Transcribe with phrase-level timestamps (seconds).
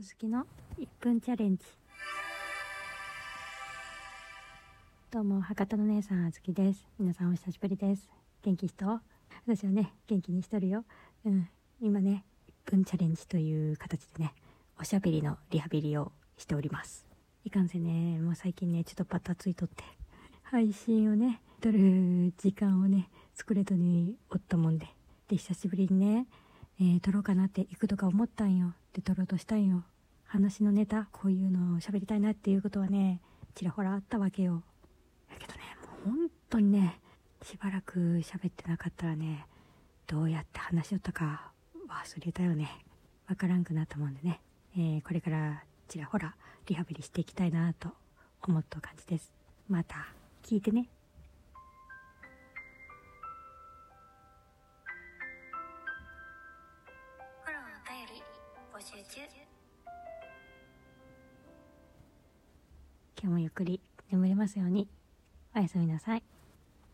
[0.00, 0.44] あずきの
[0.78, 1.64] 1分チャレンジ。
[5.10, 6.86] どうも博多の姉さんあずきです。
[7.00, 8.08] 皆さんお久しぶりです。
[8.44, 9.00] 元気人
[9.44, 10.84] 私はね元気にしとるよ。
[11.24, 11.48] うん。
[11.80, 12.24] 今ね
[12.68, 14.34] 1分チャレンジという形でね
[14.78, 17.04] おしゃべりのリハビリをしております。
[17.44, 19.82] いかんせんねもう最近ねちょっとバタついとって
[20.44, 24.86] 配信をね撮る時間をね作れずにおったもんで。
[25.26, 26.28] で久しぶりにね
[26.80, 28.74] えー、撮ろうかなって行くとか思ったんよ。
[28.92, 29.84] で、撮ろうとしたんよ。
[30.24, 33.20] 話のネタ、こういうのを喋りたいなっていうことはね、
[33.54, 34.62] ちらほらあったわけよ。
[35.28, 35.60] だけどね、
[36.04, 37.00] もう本当にね、
[37.42, 39.46] しばらく喋ってなかったらね、
[40.06, 41.52] どうやって話しよったか
[41.88, 42.84] 忘れたよね。
[43.28, 44.40] わからんくなったもんでね、
[44.76, 46.34] えー、これからちらほら
[46.66, 47.90] リハビリしていきたいなと
[48.42, 49.32] 思った感じです。
[49.68, 50.08] また
[50.42, 50.88] 聞いてね。
[58.82, 58.96] 中。
[63.20, 64.88] 今日もゆっくり眠れますように。
[65.56, 66.22] おやすみなさい。